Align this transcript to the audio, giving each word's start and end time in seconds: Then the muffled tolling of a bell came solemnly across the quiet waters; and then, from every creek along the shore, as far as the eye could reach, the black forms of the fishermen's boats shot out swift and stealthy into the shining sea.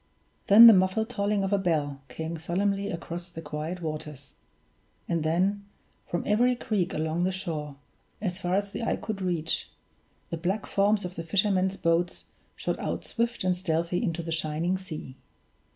Then 0.47 0.65
the 0.65 0.73
muffled 0.73 1.09
tolling 1.09 1.43
of 1.43 1.53
a 1.53 1.59
bell 1.59 2.01
came 2.09 2.39
solemnly 2.39 2.89
across 2.89 3.29
the 3.29 3.39
quiet 3.39 3.83
waters; 3.83 4.33
and 5.07 5.21
then, 5.23 5.63
from 6.07 6.23
every 6.25 6.55
creek 6.55 6.91
along 6.91 7.23
the 7.23 7.31
shore, 7.31 7.75
as 8.19 8.39
far 8.39 8.55
as 8.55 8.71
the 8.71 8.81
eye 8.81 8.95
could 8.95 9.21
reach, 9.21 9.69
the 10.31 10.37
black 10.37 10.65
forms 10.65 11.05
of 11.05 11.13
the 11.13 11.23
fishermen's 11.23 11.77
boats 11.77 12.25
shot 12.55 12.79
out 12.79 13.05
swift 13.05 13.43
and 13.43 13.55
stealthy 13.55 14.01
into 14.01 14.23
the 14.23 14.31
shining 14.31 14.75
sea. 14.75 15.17